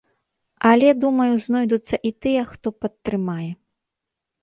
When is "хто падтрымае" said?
2.55-3.51